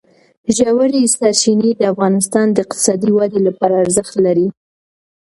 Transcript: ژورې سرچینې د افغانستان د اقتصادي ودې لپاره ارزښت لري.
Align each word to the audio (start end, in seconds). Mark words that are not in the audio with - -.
ژورې 0.57 1.01
سرچینې 1.17 1.71
د 1.75 1.81
افغانستان 1.93 2.45
د 2.51 2.57
اقتصادي 2.65 3.09
ودې 3.17 3.39
لپاره 3.47 3.81
ارزښت 3.83 4.13
لري. 4.25 4.47